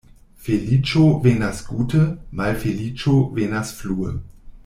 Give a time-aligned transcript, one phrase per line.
[0.45, 2.01] Feliĉo venas gute,
[2.41, 4.15] malfeliĉo venas flue.